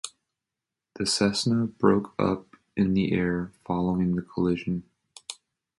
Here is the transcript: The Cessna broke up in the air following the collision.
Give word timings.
The 0.95 1.05
Cessna 1.05 1.67
broke 1.67 2.15
up 2.17 2.55
in 2.75 2.95
the 2.95 3.11
air 3.13 3.51
following 3.63 4.15
the 4.15 4.23
collision. 4.23 4.81